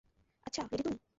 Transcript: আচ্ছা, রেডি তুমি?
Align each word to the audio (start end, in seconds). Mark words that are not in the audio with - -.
আচ্ছা, 0.45 0.61
রেডি 0.71 0.83
তুমি? 0.83 0.97